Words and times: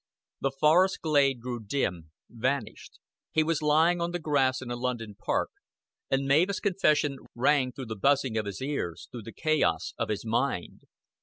The 0.39 0.49
forest 0.49 1.01
glade 1.01 1.41
grew 1.41 1.59
dim, 1.59 2.09
vanished. 2.27 2.97
He 3.29 3.43
was 3.43 3.61
lying 3.61 4.01
on 4.01 4.09
the 4.09 4.17
grass 4.17 4.59
in 4.59 4.71
a 4.71 4.75
London 4.75 5.13
park, 5.13 5.51
and 6.09 6.25
Mavis' 6.25 6.59
confession 6.59 7.19
rang 7.35 7.71
through 7.71 7.85
the 7.85 7.95
buzzing 7.95 8.35
of 8.35 8.47
his 8.47 8.63
ears, 8.63 9.07
through 9.11 9.21
the 9.21 9.31
chaos 9.31 9.93
of 9.99 10.09
his 10.09 10.25
mind. 10.25 10.85